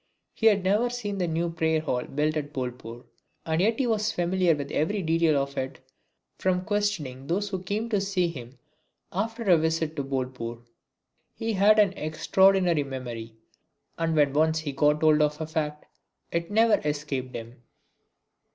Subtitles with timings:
[0.33, 3.03] He had never seen the new prayer hall built at Bolpur,
[3.45, 5.79] and yet he was familiar with every detail of it
[6.39, 8.57] from questioning those who came to see him
[9.11, 10.63] after a visit to Bolpur.
[11.35, 13.35] He had an extraordinary memory,
[13.95, 15.85] and when once he got hold of a fact
[16.31, 17.61] it never escaped him.